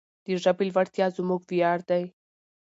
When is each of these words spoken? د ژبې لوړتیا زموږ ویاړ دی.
د 0.25 0.27
ژبې 0.43 0.63
لوړتیا 0.73 1.05
زموږ 1.17 1.41
ویاړ 1.49 1.79
دی. 1.89 2.03